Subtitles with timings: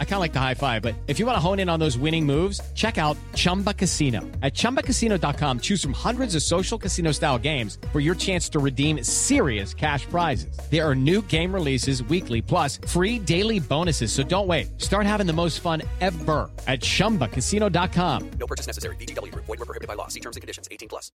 [0.00, 1.78] I kind of like the high five, but if you want to hone in on
[1.78, 4.20] those winning moves, check out Chumba Casino.
[4.42, 9.02] At ChumbaCasino.com, choose from hundreds of social casino style games for your chance to redeem
[9.04, 10.54] serious cash prizes.
[10.70, 14.12] There are new game releases weekly, plus free daily bonuses.
[14.12, 14.78] So don't wait.
[14.78, 18.30] Start having the most fun ever at ChumbaCasino.com.
[18.38, 18.96] No purchase necessary.
[18.96, 19.34] VGW.
[19.34, 20.08] Void were prohibited by law.
[20.08, 20.68] See terms and conditions.
[20.70, 21.10] 18 plus.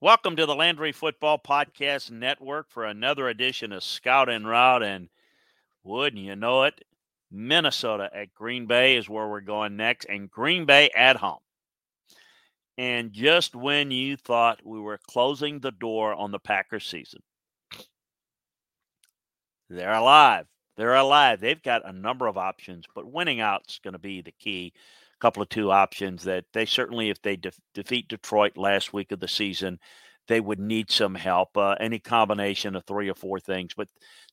[0.00, 4.82] Welcome to the Landry Football Podcast Network for another edition of Scout and Route.
[4.82, 5.08] And
[5.84, 6.84] wouldn't you know it,
[7.32, 11.40] Minnesota at Green Bay is where we're going next, and Green Bay at home.
[12.78, 17.20] And just when you thought we were closing the door on the Packers season,
[19.68, 20.46] they're alive.
[20.76, 21.40] They're alive.
[21.40, 24.72] They've got a number of options, but winning out is going to be the key
[24.74, 29.12] A couple of two options that they certainly, if they de- defeat Detroit last week
[29.12, 29.78] of the season,
[30.28, 31.56] they would need some help.
[31.56, 33.88] Uh, any combination of three or four things, but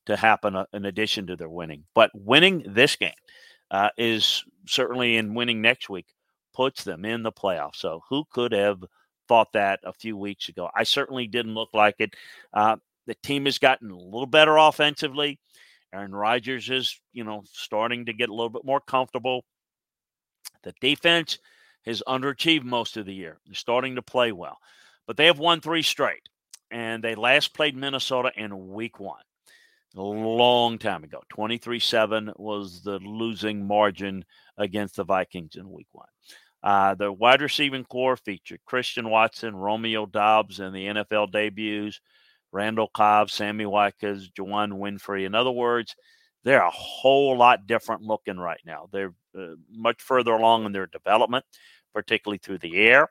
[0.06, 1.84] to happen uh, in addition to their winning.
[1.94, 3.12] But winning this game
[3.70, 6.06] uh, is certainly in winning next week
[6.54, 7.76] puts them in the playoffs.
[7.76, 8.82] So who could have
[9.28, 10.68] thought that a few weeks ago?
[10.74, 12.14] I certainly didn't look like it.
[12.52, 15.38] Uh, the team has gotten a little better offensively.
[15.92, 19.44] Aaron Rodgers is, you know, starting to get a little bit more comfortable.
[20.62, 21.38] The defense
[21.84, 23.38] has underachieved most of the year.
[23.46, 24.58] They're starting to play well,
[25.10, 26.28] but they have won three straight,
[26.70, 29.24] and they last played Minnesota in week one
[29.96, 31.20] a long time ago.
[31.30, 34.24] 23 7 was the losing margin
[34.56, 36.06] against the Vikings in week one.
[36.62, 42.00] Uh, the wide receiving core featured Christian Watson, Romeo Doubs, and the NFL debuts,
[42.52, 45.26] Randall Cobb, Sammy Watkins, Juwann Winfree.
[45.26, 45.96] In other words,
[46.44, 48.88] they're a whole lot different looking right now.
[48.92, 51.44] They're uh, much further along in their development,
[51.92, 53.08] particularly through the air.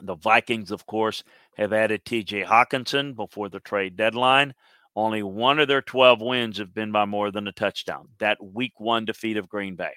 [0.00, 1.24] The Vikings, of course,
[1.56, 4.54] have added TJ Hockenson before the trade deadline.
[4.94, 8.08] Only one of their 12 wins have been by more than a touchdown.
[8.18, 9.92] That week one defeat of Green Bay.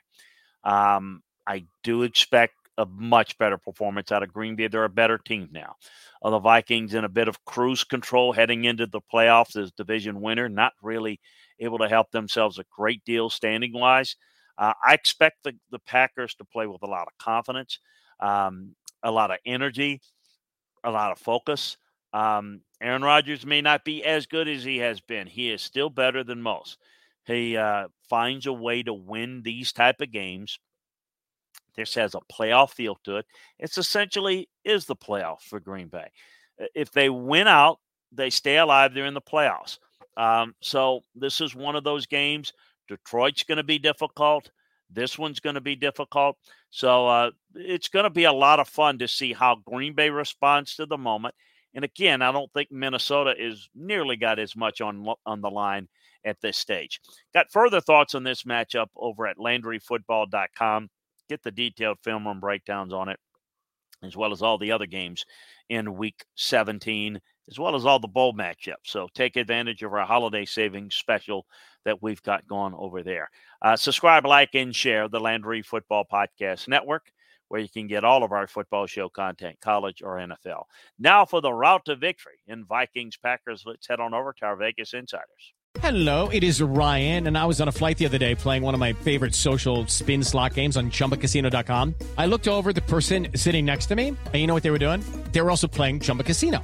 [0.63, 4.67] Um, I do expect a much better performance out of Green Bay.
[4.67, 5.75] They're a better team now.
[6.23, 10.21] Uh, the Vikings in a bit of cruise control heading into the playoffs as division
[10.21, 11.19] winner, not really
[11.59, 14.15] able to help themselves a great deal standing wise.
[14.57, 17.79] Uh, I expect the, the Packers to play with a lot of confidence,
[18.19, 20.01] um, a lot of energy,
[20.83, 21.77] a lot of focus.
[22.13, 25.27] Um, Aaron Rodgers may not be as good as he has been.
[25.27, 26.77] He is still better than most.
[27.25, 30.59] He uh, finds a way to win these type of games.
[31.75, 33.25] This has a playoff feel to it.
[33.59, 36.09] It's essentially is the playoff for Green Bay.
[36.75, 37.79] If they win out,
[38.11, 38.93] they stay alive.
[38.93, 39.77] They're in the playoffs.
[40.17, 42.51] Um, so this is one of those games.
[42.87, 44.49] Detroit's going to be difficult.
[44.89, 46.37] This one's going to be difficult.
[46.69, 50.09] So uh, it's going to be a lot of fun to see how Green Bay
[50.09, 51.35] responds to the moment.
[51.73, 55.87] And again, I don't think Minnesota is nearly got as much on on the line
[56.25, 56.99] at this stage.
[57.33, 60.89] Got further thoughts on this matchup over at LandryFootball.com.
[61.29, 63.19] Get the detailed film and breakdowns on it,
[64.03, 65.25] as well as all the other games
[65.69, 67.19] in Week 17
[67.49, 68.85] as well as all the bowl matchups.
[68.85, 71.45] So take advantage of our holiday savings special
[71.85, 73.29] that we've got going over there.
[73.61, 77.11] Uh, subscribe, like, and share the Landry Football Podcast Network,
[77.47, 80.63] where you can get all of our football show content, college or NFL.
[80.99, 83.63] Now for the route to victory in Vikings Packers.
[83.65, 85.53] Let's head on over to our Vegas Insiders.
[85.81, 88.73] Hello, it is Ryan, and I was on a flight the other day playing one
[88.73, 91.93] of my favorite social spin slot games on chumbacasino.com.
[92.17, 94.79] I looked over the person sitting next to me, and you know what they were
[94.79, 95.03] doing?
[95.31, 96.63] They were also playing Chumba Casino.